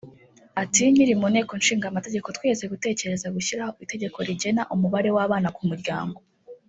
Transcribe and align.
Ati 0.61 0.81
“Nkiri 0.91 1.13
mu 1.19 1.27
nteko 1.31 1.51
ishinga 1.61 1.85
amategeko 1.87 2.27
twigeze 2.35 2.65
gutekereza 2.73 3.27
gushyiraho 3.35 3.73
itegeko 3.85 4.17
rigena 4.27 4.61
umubare 4.73 5.09
w’abana 5.15 5.47
ku 5.55 5.63
muryango 5.69 6.19